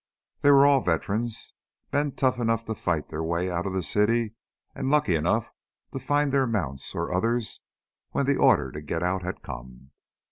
[0.41, 1.53] These were all veterans,
[1.93, 4.33] men tough enough to fight their way out of the city
[4.73, 5.51] and lucky enough
[5.93, 7.61] to find their mounts or others
[8.09, 9.91] when the order to get out had come.